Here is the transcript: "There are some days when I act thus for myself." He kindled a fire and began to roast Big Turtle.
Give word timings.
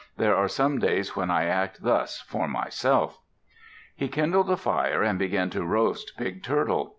"There 0.17 0.35
are 0.35 0.47
some 0.47 0.79
days 0.79 1.15
when 1.15 1.29
I 1.29 1.45
act 1.45 1.83
thus 1.83 2.21
for 2.21 2.47
myself." 2.47 3.19
He 3.95 4.07
kindled 4.07 4.49
a 4.49 4.57
fire 4.57 5.03
and 5.03 5.19
began 5.19 5.51
to 5.51 5.63
roast 5.63 6.17
Big 6.17 6.41
Turtle. 6.43 6.89